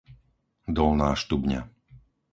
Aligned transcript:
Dolná 0.75 1.09
Štubňa 1.21 1.61